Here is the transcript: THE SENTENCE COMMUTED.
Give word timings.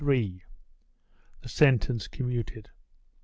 THE 0.03 0.41
SENTENCE 1.45 2.07
COMMUTED. 2.07 2.69